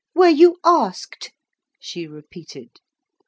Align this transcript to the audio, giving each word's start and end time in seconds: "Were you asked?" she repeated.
"Were 0.15 0.29
you 0.29 0.57
asked?" 0.65 1.31
she 1.79 2.07
repeated. 2.07 2.77